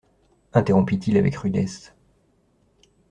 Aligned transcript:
Interrompit-il 0.53 1.15
avec 1.15 1.35
rudesse. 1.35 1.93